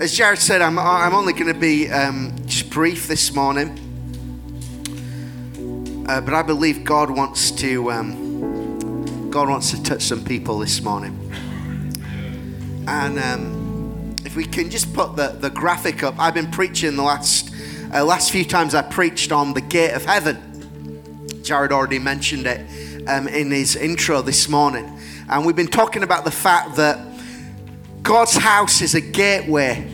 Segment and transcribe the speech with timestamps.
[0.00, 3.76] as Jared said, I'm, I'm only going to be um, just brief this morning.
[6.08, 10.80] Uh, but I believe God wants to um, God wants to touch some people this
[10.80, 11.16] morning.
[12.88, 17.02] And um, if we can just put the, the graphic up, I've been preaching the
[17.02, 17.52] last
[17.92, 21.42] uh, last few times I preached on the gate of heaven.
[21.44, 24.98] Jared already mentioned it um, in his intro this morning,
[25.28, 27.09] and we've been talking about the fact that
[28.02, 29.86] God's house is a gateway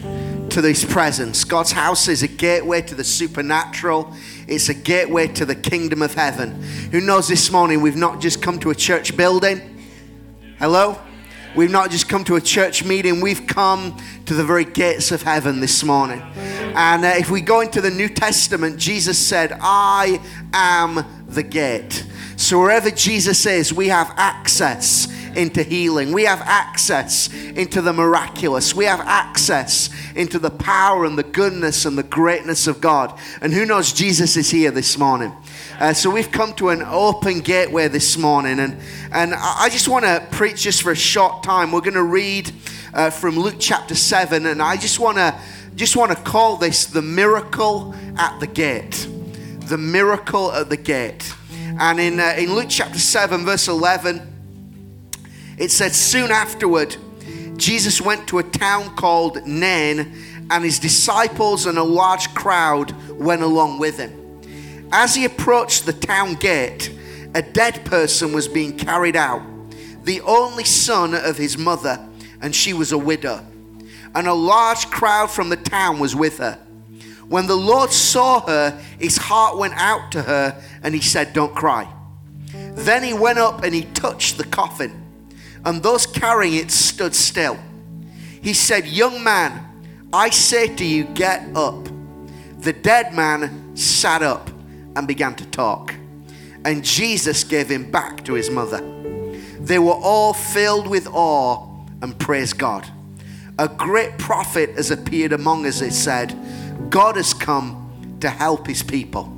[0.51, 1.45] to His presence.
[1.45, 4.15] God's house is a gateway to the supernatural.
[4.47, 6.63] It's a gateway to the kingdom of heaven.
[6.93, 9.61] Who knows this morning we've not just come to a church building?
[10.59, 10.99] Hello?
[11.57, 15.23] We've not just come to a church meeting, we've come to the very gates of
[15.23, 16.21] heaven this morning.
[16.75, 20.21] And uh, if we go into the New Testament, Jesus said, I
[20.53, 22.07] am the gate.
[22.37, 26.13] So wherever Jesus is, we have access into healing.
[26.13, 28.75] We have access into the miraculous.
[28.75, 33.19] We have access into the power and the goodness and the greatness of God.
[33.41, 35.33] And who knows, Jesus is here this morning.
[35.79, 38.79] Uh, so we've come to an open gateway this morning, and
[39.13, 41.71] and I just want to preach just for a short time.
[41.71, 42.51] We're going to read
[42.95, 45.39] uh, from Luke chapter seven, and I just want to
[45.75, 49.07] just want to call this the miracle at the gate,
[49.69, 51.35] the miracle at the gate.
[51.79, 54.36] And in uh, in Luke chapter seven, verse eleven.
[55.59, 56.97] It said, Soon afterward,
[57.57, 60.13] Jesus went to a town called Nain,
[60.51, 64.13] and his disciples and a large crowd went along with him.
[64.93, 66.93] As he approached the town gate,
[67.35, 69.43] a dead person was being carried out,
[70.05, 72.07] the only son of his mother,
[72.41, 73.45] and she was a widow.
[74.15, 76.59] And a large crowd from the town was with her.
[77.29, 81.55] When the Lord saw her, his heart went out to her, and he said, Don't
[81.55, 81.93] cry.
[82.53, 85.06] Then he went up and he touched the coffin
[85.67, 87.59] and those carrying it stood still.
[88.41, 89.67] He said, Young man,
[90.13, 91.89] I say to you, get up.
[92.61, 94.49] The dead man sat up
[94.95, 95.93] and began to talk.
[96.65, 98.79] And Jesus gave him back to his mother.
[99.59, 101.69] They were all filled with awe
[102.01, 102.87] and praised God.
[103.59, 106.37] A great prophet has appeared among us, it said.
[106.91, 109.37] God has come to help his people.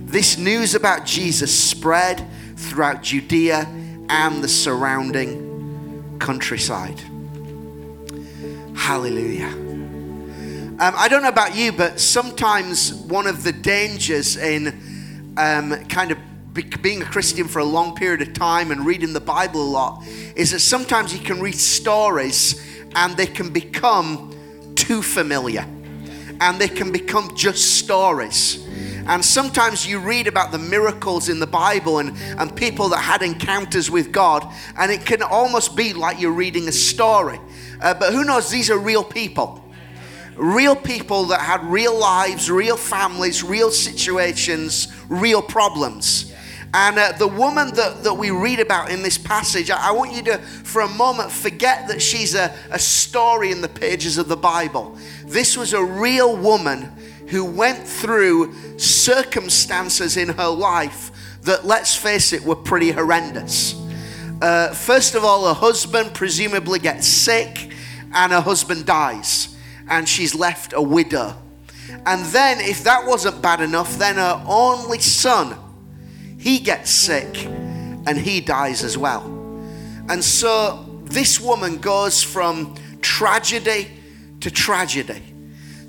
[0.00, 3.68] This news about Jesus spread throughout Judea
[4.08, 5.49] and the surrounding
[6.20, 7.00] countryside.
[8.76, 9.48] Hallelujah.
[9.48, 16.10] Um, I don't know about you, but sometimes one of the dangers in um, kind
[16.10, 16.18] of
[16.54, 19.70] be- being a Christian for a long period of time and reading the Bible a
[19.70, 22.64] lot is that sometimes you can read stories
[22.94, 24.32] and they can become
[24.74, 25.66] too familiar
[26.40, 28.66] and they can become just stories.
[29.10, 33.22] And sometimes you read about the miracles in the Bible and, and people that had
[33.22, 34.46] encounters with God,
[34.78, 37.40] and it can almost be like you're reading a story.
[37.82, 39.64] Uh, but who knows, these are real people.
[40.36, 46.32] Real people that had real lives, real families, real situations, real problems.
[46.72, 50.12] And uh, the woman that, that we read about in this passage, I, I, want
[50.12, 54.28] you to, for a moment, forget that she's a, a story in the pages of
[54.28, 54.96] the Bible.
[55.24, 56.92] This was a real woman
[57.30, 61.10] who went through circumstances in her life
[61.42, 63.74] that, let's face it, were pretty horrendous.
[64.42, 67.70] Uh, first of all, her husband presumably gets sick
[68.12, 69.56] and her husband dies,
[69.88, 71.36] and she's left a widow.
[72.06, 75.56] And then, if that wasn't bad enough, then her only son,
[76.38, 79.24] he gets sick and he dies as well.
[80.08, 83.88] And so this woman goes from tragedy
[84.40, 85.29] to tragedy.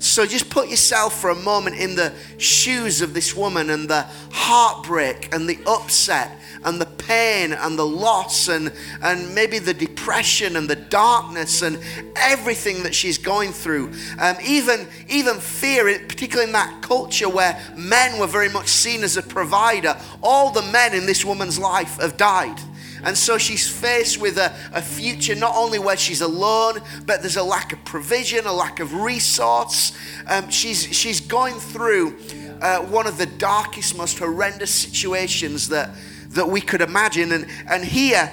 [0.02, 4.04] So just put yourself for a moment in the shoes of this woman and the
[4.32, 10.56] heartbreak and the upset and the pain and the loss and, and maybe the depression
[10.56, 11.78] and the darkness and
[12.16, 13.92] everything that she's going through.
[14.18, 19.16] Um, even, even fear, particularly in that culture where men were very much seen as
[19.16, 19.96] a provider.
[20.20, 22.58] All the men in this woman's life have died.
[23.02, 27.36] And so she's faced with a, a future not only where she's alone, but there's
[27.36, 29.92] a lack of provision, a lack of resource.
[30.28, 32.16] Um, she's, she's going through
[32.60, 35.90] uh, one of the darkest, most horrendous situations that,
[36.28, 37.32] that we could imagine.
[37.32, 38.32] And, and here,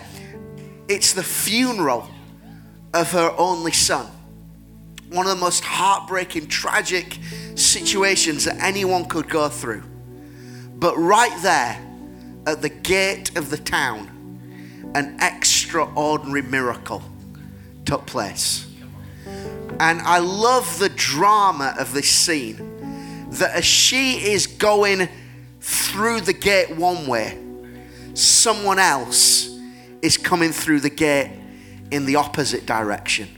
[0.87, 2.07] it's the funeral
[2.93, 4.05] of her only son.
[5.09, 7.17] One of the most heartbreaking, tragic
[7.55, 9.83] situations that anyone could go through.
[10.75, 11.85] But right there,
[12.45, 14.18] at the gate of the town,
[14.95, 17.01] an extraordinary miracle
[17.85, 18.65] took place.
[19.79, 25.07] And I love the drama of this scene that as she is going
[25.61, 27.37] through the gate one way,
[28.15, 29.57] someone else
[30.01, 31.31] is coming through the gate
[31.91, 33.29] in the opposite direction.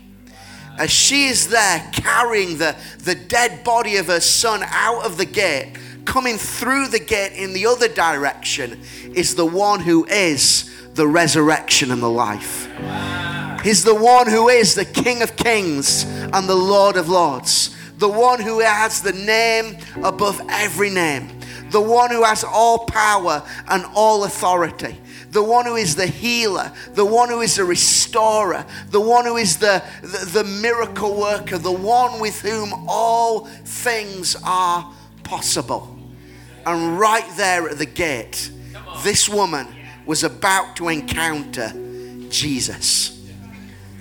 [0.77, 5.25] as she is there carrying the, the dead body of her son out of the
[5.25, 5.75] gate,
[6.06, 8.81] coming through the gate in the other direction,
[9.13, 12.67] is the one who is the resurrection and the life.
[13.63, 18.09] He's the one who is the King of Kings and the Lord of Lords, the
[18.09, 21.29] one who has the name above every name,
[21.69, 24.97] the one who has all power and all authority.
[25.29, 29.38] The one who is the healer, the one who is the restorer, the one who
[29.38, 34.93] is the, the, the, miracle worker, the one with whom all things are
[35.23, 35.97] possible.
[36.65, 38.51] And right there at the gate,
[39.05, 39.67] this woman
[40.11, 41.71] was about to encounter
[42.27, 43.17] Jesus,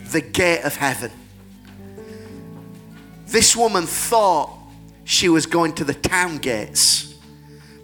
[0.06, 1.12] the gate of heaven.
[3.26, 4.50] This woman thought
[5.04, 7.14] she was going to the town gates,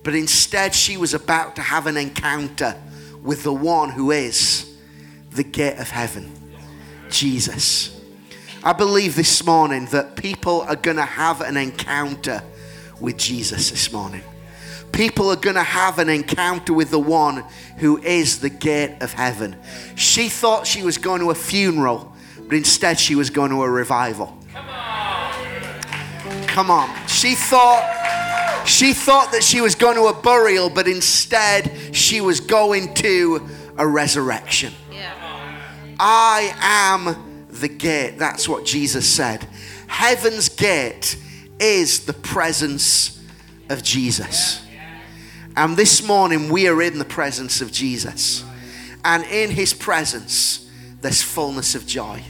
[0.02, 2.74] but instead she was about to have an encounter
[3.22, 4.76] with the one who is
[5.30, 6.32] the gate of heaven,
[7.08, 7.96] Jesus.
[8.64, 12.42] I believe this morning that people are going to have an encounter
[13.00, 14.24] with Jesus this morning.
[14.96, 17.44] People are going to have an encounter with the one
[17.76, 19.54] who is the gate of heaven.
[19.94, 23.68] She thought she was going to a funeral, but instead she was going to a
[23.68, 24.34] revival.
[24.54, 26.46] Come on.
[26.46, 27.06] Come on.
[27.08, 32.40] She thought she thought that she was going to a burial, but instead she was
[32.40, 33.46] going to
[33.76, 34.72] a resurrection.
[34.90, 35.12] Yeah.
[36.00, 38.18] I am the gate.
[38.18, 39.46] That's what Jesus said.
[39.88, 41.18] Heaven's gate
[41.60, 43.22] is the presence
[43.68, 44.65] of Jesus.
[45.56, 48.44] And this morning we are in the presence of Jesus.
[49.04, 50.68] And in his presence,
[51.00, 52.22] there's fullness of joy.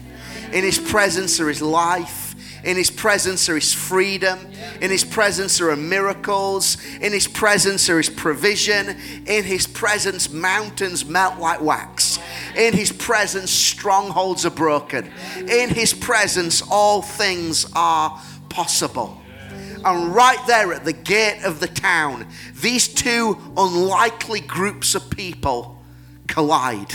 [0.52, 2.26] In his presence, there is life
[2.67, 4.40] in His presence there is freedom.
[4.81, 6.76] In His presence there are miracles.
[7.00, 8.96] In His presence there is provision.
[9.25, 12.19] In His presence, mountains melt like wax.
[12.56, 15.08] In His presence, strongholds are broken.
[15.49, 19.17] In His presence, all things are possible.
[19.87, 22.27] And right there at the gate of the town,
[22.61, 25.83] these two unlikely groups of people
[26.27, 26.94] collide.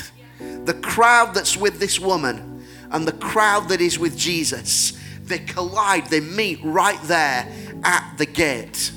[0.66, 5.00] The crowd that's with this woman and the crowd that is with Jesus
[5.32, 7.48] they collide, they meet right there
[7.84, 8.92] at the gate.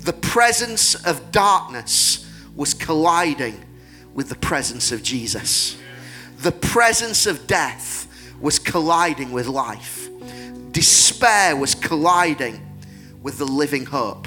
[0.00, 3.64] The presence of darkness was colliding
[4.12, 5.78] with the presence of Jesus.
[6.38, 8.06] The presence of death
[8.40, 10.08] was colliding with life.
[10.72, 12.60] Despair was colliding
[13.28, 14.26] with the living hope.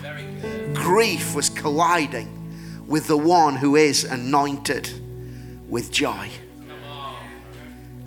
[0.76, 4.92] Grief was colliding with the one who is anointed
[5.68, 6.30] with joy.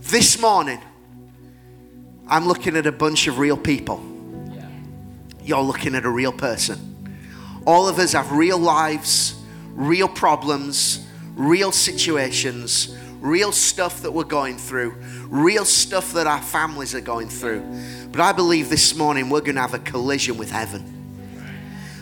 [0.02, 0.80] This morning,
[2.28, 4.04] I'm looking at a bunch of real people.
[5.42, 6.78] You're looking at a real person.
[7.66, 9.34] All of us have real lives,
[9.72, 11.04] real problems,
[11.34, 14.90] real situations, real stuff that we're going through,
[15.28, 17.62] real stuff that our families are going through.
[18.12, 20.90] But I believe this morning we're going to have a collision with heaven.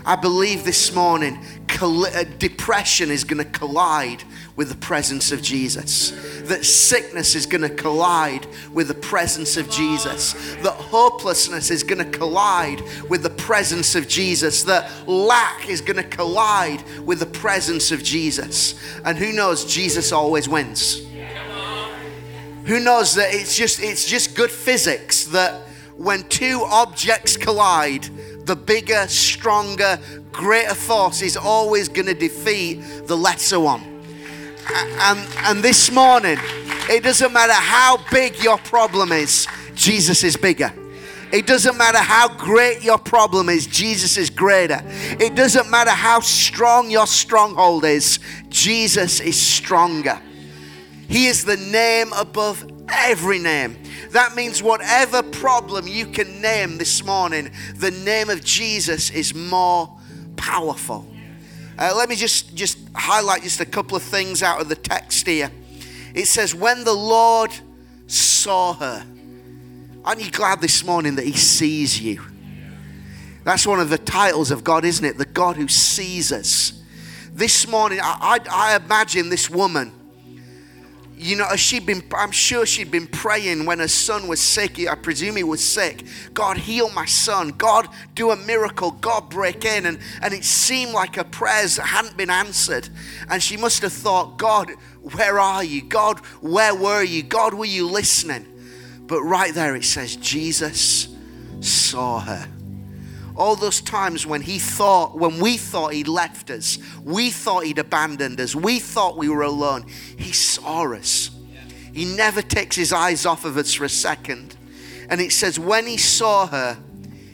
[0.04, 1.38] I believe this morning
[1.80, 4.24] uh, depression is going to collide
[4.56, 6.10] with the presence of Jesus.
[6.42, 10.32] That sickness is going to collide with the presence of Jesus.
[10.56, 14.64] That hopelessness is going to collide with the presence of Jesus.
[14.64, 18.74] That lack is going to collide with the presence of Jesus.
[19.04, 21.11] And who knows, Jesus always wins.
[22.66, 28.04] Who knows that it's just it's just good physics that when two objects collide,
[28.46, 29.98] the bigger, stronger,
[30.32, 33.82] greater force is always going to defeat the lesser one.
[34.74, 36.38] And, and this morning,
[36.88, 40.72] it doesn't matter how big your problem is, Jesus is bigger.
[41.32, 44.82] It doesn't matter how great your problem is, Jesus is greater.
[44.84, 50.20] It doesn't matter how strong your stronghold is, Jesus is stronger.
[51.12, 53.76] He is the name above every name.
[54.12, 59.94] That means whatever problem you can name this morning, the name of Jesus is more
[60.36, 61.06] powerful.
[61.78, 65.26] Uh, let me just, just highlight just a couple of things out of the text
[65.26, 65.50] here.
[66.14, 67.50] It says, When the Lord
[68.06, 69.04] saw her,
[70.06, 72.22] aren't you glad this morning that He sees you?
[73.44, 75.18] That's one of the titles of God, isn't it?
[75.18, 76.82] The God who sees us.
[77.34, 79.92] This morning, I, I, I imagine this woman
[81.22, 84.78] you know, she'd been, I'm sure she'd been praying when her son was sick.
[84.88, 86.04] I presume he was sick.
[86.34, 87.50] God, heal my son.
[87.50, 88.90] God, do a miracle.
[88.90, 89.86] God, break in.
[89.86, 92.88] And, and it seemed like her prayers hadn't been answered.
[93.30, 94.70] And she must have thought, God,
[95.14, 95.82] where are you?
[95.82, 97.22] God, where were you?
[97.22, 98.46] God, were you listening?
[99.06, 101.08] But right there it says, Jesus
[101.60, 102.48] saw her
[103.42, 107.78] all those times when he thought, when we thought he'd left us, we thought he'd
[107.78, 109.84] abandoned us, we thought we were alone,
[110.16, 111.30] he saw us.
[111.92, 114.56] He never takes his eyes off of us for a second.
[115.10, 116.78] And it says, when he saw her,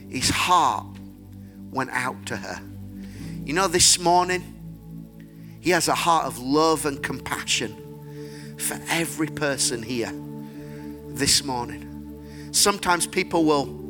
[0.09, 0.87] his heart
[1.71, 2.59] went out to her.
[3.45, 4.55] You know, this morning,
[5.61, 10.13] he has a heart of love and compassion for every person here
[11.09, 12.49] this morning.
[12.53, 13.88] Sometimes people will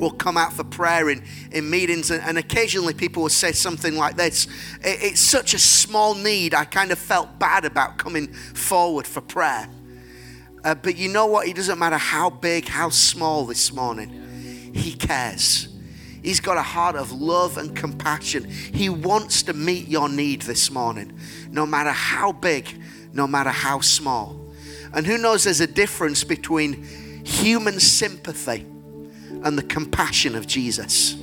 [0.00, 3.96] will come out for prayer in, in meetings, and, and occasionally people will say something
[3.96, 4.46] like this
[4.82, 9.20] it, It's such a small need, I kind of felt bad about coming forward for
[9.20, 9.68] prayer.
[10.64, 11.46] Uh, but you know what?
[11.46, 15.68] It doesn't matter how big, how small this morning, He cares.
[16.22, 18.44] He's got a heart of love and compassion.
[18.50, 21.18] He wants to meet your need this morning,
[21.50, 22.78] no matter how big,
[23.12, 24.38] no matter how small.
[24.92, 26.82] And who knows there's a difference between
[27.24, 28.66] human sympathy
[29.44, 31.16] and the compassion of Jesus.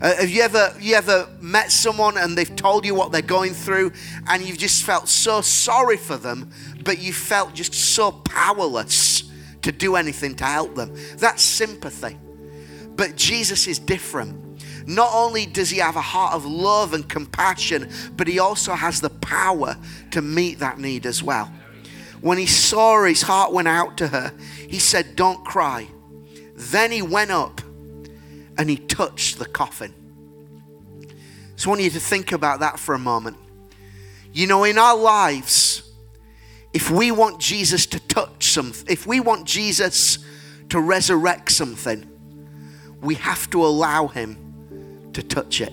[0.00, 3.52] Uh, have you ever you ever met someone and they've told you what they're going
[3.52, 3.92] through
[4.28, 6.50] and you've just felt so sorry for them,
[6.84, 9.24] but you felt just so powerless
[9.62, 10.94] to do anything to help them?
[11.16, 12.16] That's sympathy.
[12.94, 14.44] But Jesus is different.
[14.86, 19.00] Not only does he have a heart of love and compassion, but he also has
[19.00, 19.76] the power
[20.12, 21.52] to meet that need as well.
[22.20, 24.32] When he saw her, his heart went out to her.
[24.68, 25.88] He said, Don't cry.
[26.58, 27.60] Then he went up
[28.56, 29.94] and he touched the coffin.
[31.54, 33.36] So I want you to think about that for a moment.
[34.32, 35.88] You know, in our lives,
[36.72, 40.18] if we want Jesus to touch something, if we want Jesus
[40.68, 42.04] to resurrect something,
[43.00, 45.72] we have to allow Him to touch it.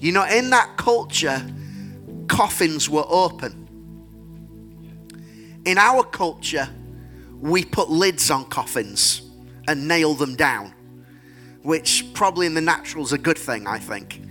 [0.00, 1.40] You know, in that culture,
[2.26, 3.64] coffins were open.
[5.64, 6.68] In our culture,
[7.40, 9.22] we put lids on coffins
[9.66, 10.74] and nail them down,
[11.62, 14.22] which probably in the natural is a good thing, I think.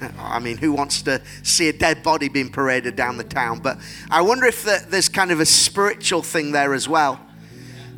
[0.18, 3.60] I mean, who wants to see a dead body being paraded down the town?
[3.60, 3.78] But
[4.10, 7.20] I wonder if there's kind of a spiritual thing there as well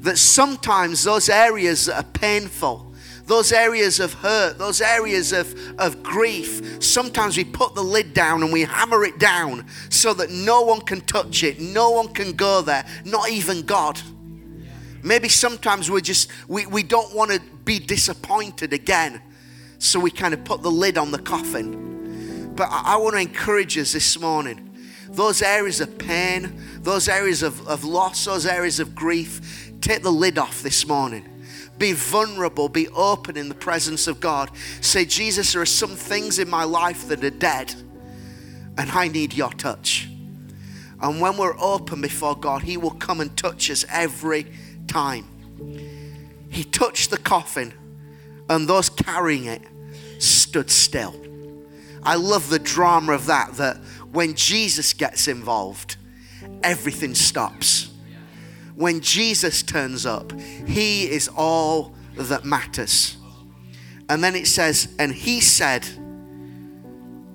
[0.00, 2.92] that sometimes those areas that are painful,
[3.26, 8.42] those areas of hurt, those areas of, of grief, sometimes we put the lid down
[8.42, 12.32] and we hammer it down so that no one can touch it, no one can
[12.32, 14.00] go there, not even God.
[15.02, 19.22] Maybe sometimes we're just, we, we don't want to be disappointed again.
[19.78, 22.54] So we kind of put the lid on the coffin.
[22.56, 24.64] But I, I want to encourage us this morning
[25.10, 30.12] those areas of pain, those areas of, of loss, those areas of grief, Take the
[30.12, 31.26] lid off this morning.
[31.78, 34.50] Be vulnerable, be open in the presence of God.
[34.80, 37.72] Say, Jesus, there are some things in my life that are dead,
[38.76, 40.08] and I need your touch.
[41.00, 44.46] And when we're open before God, He will come and touch us every
[44.88, 45.26] time.
[46.50, 47.72] He touched the coffin,
[48.48, 49.62] and those carrying it
[50.18, 51.14] stood still.
[52.02, 53.76] I love the drama of that, that
[54.10, 55.96] when Jesus gets involved,
[56.62, 57.90] everything stops
[58.78, 60.32] when Jesus turns up,
[60.64, 63.16] he is all that matters.
[64.08, 65.84] And then it says, and he said,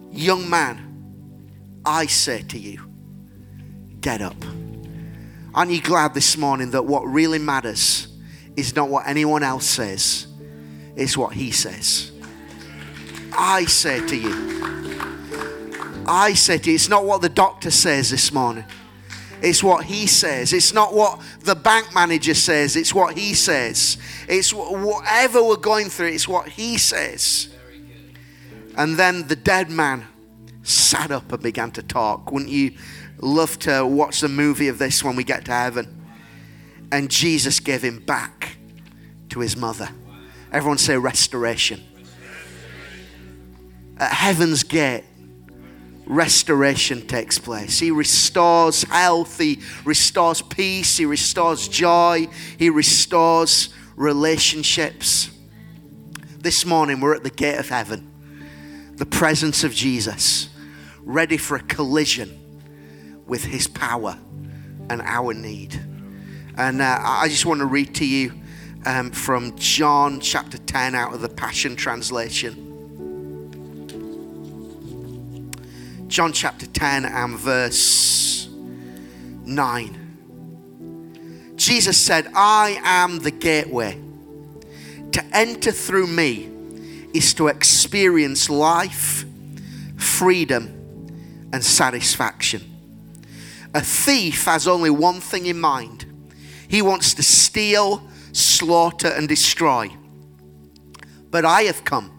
[0.09, 2.79] Young man, I say to you,
[3.99, 4.41] get up.
[5.55, 8.07] Aren't you glad this morning that what really matters
[8.55, 10.27] is not what anyone else says,
[10.95, 12.11] it's what he says?
[13.37, 18.31] I say to you, I say to you, it's not what the doctor says this
[18.31, 18.65] morning.
[19.41, 20.53] It's what he says.
[20.53, 22.75] It's not what the bank manager says.
[22.75, 23.97] It's what he says.
[24.29, 27.49] It's whatever we're going through, it's what he says.
[28.77, 30.07] And then the dead man
[30.63, 32.31] sat up and began to talk.
[32.31, 32.71] Wouldn't you
[33.23, 36.01] love to watch the movie of this when we get to heaven?
[36.91, 38.57] And Jesus gave him back
[39.29, 39.89] to his mother.
[40.51, 41.81] Everyone say restoration.
[43.97, 45.03] At heaven's gate,
[46.05, 47.79] restoration takes place.
[47.79, 52.27] He restores health, He restores peace, He restores joy,
[52.57, 55.31] He restores relationships.
[56.37, 60.49] This morning, we're at the gate of heaven, the presence of Jesus,
[60.99, 62.42] ready for a collision
[63.27, 64.17] with His power
[64.89, 65.79] and our need.
[66.57, 68.33] And uh, I just want to read to you
[68.85, 72.69] um, from John chapter 10 out of the Passion Translation.
[76.07, 78.47] John chapter 10 and verse
[79.45, 79.99] 9.
[81.55, 83.99] Jesus said, I am the gateway.
[85.13, 86.51] To enter through me
[87.13, 89.25] is to experience life,
[89.97, 90.67] freedom,
[91.51, 92.72] and satisfaction.
[93.73, 96.05] A thief has only one thing in mind
[96.67, 99.91] he wants to steal, slaughter, and destroy.
[101.29, 102.11] But I have come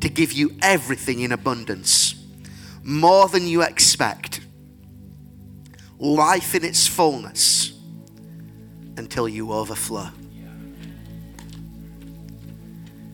[0.00, 2.14] to give you everything in abundance
[2.82, 4.40] more than you expect,
[5.98, 7.72] life in its fullness
[8.96, 10.08] until you overflow.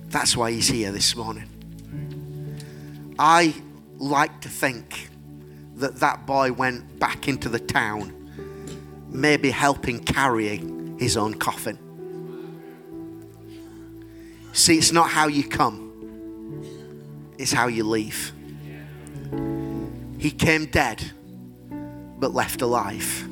[0.09, 1.49] That's why he's here this morning.
[3.19, 3.54] I
[3.97, 5.09] like to think
[5.82, 8.12] that that boy went back into the town,
[9.08, 11.76] maybe helping carrying his own coffin.
[14.52, 16.62] See, it's not how you come,
[17.36, 18.32] it's how you leave.
[20.18, 21.02] He came dead,
[22.18, 23.28] but left alive.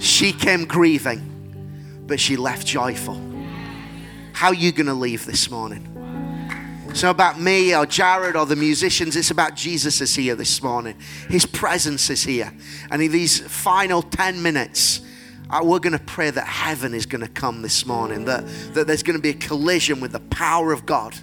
[0.00, 3.22] She came grieving, but she left joyful.
[4.32, 5.95] How are you going to leave this morning?
[6.96, 9.16] It's not about me or Jared or the musicians.
[9.16, 10.96] It's about Jesus is here this morning.
[11.28, 12.50] His presence is here.
[12.90, 15.02] And in these final 10 minutes,
[15.50, 18.86] uh, we're going to pray that heaven is going to come this morning, that, that
[18.86, 21.14] there's going to be a collision with the power of God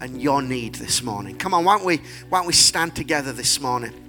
[0.00, 1.38] and your need this morning.
[1.38, 4.05] Come on, why don't we, why don't we stand together this morning?